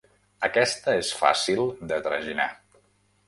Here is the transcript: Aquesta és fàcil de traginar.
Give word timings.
Aquesta 0.47 0.95
és 1.01 1.11
fàcil 1.19 1.63
de 1.93 1.99
traginar. 2.09 2.51